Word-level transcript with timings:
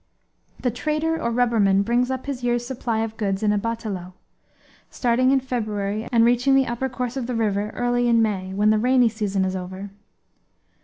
The 0.59 0.71
trader 0.71 1.21
or 1.21 1.29
rubberman 1.31 1.83
brings 1.85 2.09
up 2.09 2.25
his 2.25 2.43
year's 2.43 2.65
supply 2.65 3.01
of 3.01 3.17
goods 3.17 3.43
in 3.43 3.53
a 3.53 3.59
batelao, 3.59 4.13
starting 4.89 5.29
in 5.29 5.39
February 5.39 6.07
and 6.11 6.25
reaching 6.25 6.55
the 6.55 6.65
upper 6.65 6.89
course 6.89 7.15
of 7.15 7.27
the 7.27 7.35
river 7.35 7.69
early 7.75 8.07
in 8.07 8.19
May, 8.19 8.51
when 8.51 8.71
the 8.71 8.79
rainy 8.79 9.09
season 9.09 9.45
is 9.45 9.55
over. 9.55 9.91